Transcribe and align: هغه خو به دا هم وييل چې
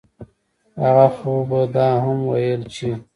هغه 0.81 1.07
خو 1.15 1.33
به 1.49 1.59
دا 1.75 1.87
هم 2.03 2.19
وييل 2.31 2.61
چې 2.73 2.89